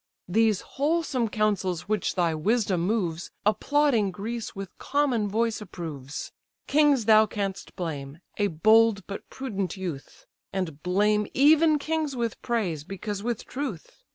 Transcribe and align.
These 0.27 0.61
wholesome 0.61 1.27
counsels 1.29 1.81
which 1.87 2.15
thy 2.15 2.33
wisdom 2.33 2.81
moves, 2.81 3.29
Applauding 3.45 4.09
Greece 4.09 4.55
with 4.55 4.75
common 4.79 5.29
voice 5.29 5.61
approves. 5.61 6.31
Kings 6.65 7.05
thou 7.05 7.27
canst 7.27 7.75
blame; 7.75 8.17
a 8.37 8.47
bold 8.47 9.05
but 9.05 9.29
prudent 9.29 9.77
youth: 9.77 10.25
And 10.51 10.81
blame 10.81 11.27
even 11.35 11.77
kings 11.77 12.15
with 12.15 12.41
praise, 12.41 12.83
because 12.83 13.21
with 13.21 13.45
truth. 13.45 14.03